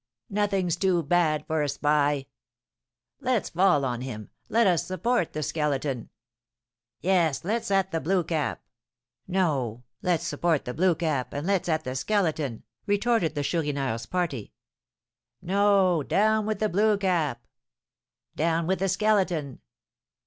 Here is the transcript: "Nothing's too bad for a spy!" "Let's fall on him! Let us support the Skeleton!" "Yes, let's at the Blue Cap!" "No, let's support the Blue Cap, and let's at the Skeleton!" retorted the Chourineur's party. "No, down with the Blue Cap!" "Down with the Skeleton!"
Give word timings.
"Nothing's 0.31 0.75
too 0.77 1.03
bad 1.03 1.45
for 1.45 1.61
a 1.61 1.69
spy!" 1.69 2.25
"Let's 3.19 3.49
fall 3.49 3.85
on 3.85 4.01
him! 4.01 4.31
Let 4.49 4.65
us 4.65 4.83
support 4.83 5.33
the 5.33 5.43
Skeleton!" 5.43 6.09
"Yes, 7.01 7.45
let's 7.45 7.69
at 7.69 7.91
the 7.91 8.01
Blue 8.01 8.23
Cap!" 8.23 8.63
"No, 9.27 9.83
let's 10.01 10.25
support 10.25 10.65
the 10.65 10.73
Blue 10.73 10.95
Cap, 10.95 11.33
and 11.33 11.45
let's 11.45 11.69
at 11.69 11.83
the 11.83 11.95
Skeleton!" 11.95 12.63
retorted 12.87 13.35
the 13.35 13.43
Chourineur's 13.43 14.07
party. 14.07 14.53
"No, 15.39 16.01
down 16.01 16.47
with 16.47 16.57
the 16.57 16.67
Blue 16.69 16.97
Cap!" 16.97 17.45
"Down 18.35 18.65
with 18.65 18.79
the 18.79 18.89
Skeleton!" 18.89 19.61